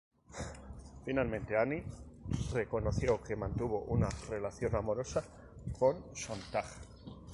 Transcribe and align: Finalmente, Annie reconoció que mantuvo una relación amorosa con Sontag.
Finalmente, 1.05 1.55
Annie 1.55 1.83
reconoció 2.53 3.21
que 3.21 3.35
mantuvo 3.35 3.81
una 3.83 4.09
relación 4.29 4.75
amorosa 4.75 5.23
con 5.77 6.03
Sontag. 6.15 6.65